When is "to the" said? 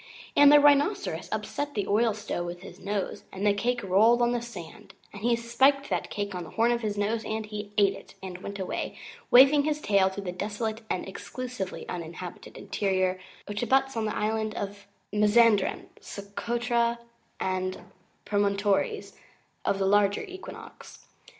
10.09-10.31